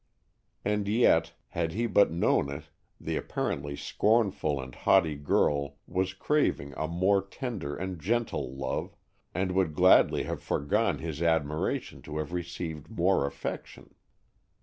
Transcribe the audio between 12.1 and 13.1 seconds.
have received